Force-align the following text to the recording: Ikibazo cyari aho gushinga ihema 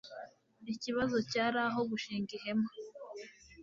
Ikibazo 0.73 1.17
cyari 1.31 1.57
aho 1.67 1.79
gushinga 1.89 2.31
ihema 2.37 2.69